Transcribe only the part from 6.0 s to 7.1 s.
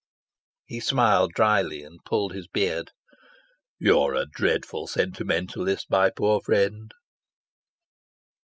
poor friend."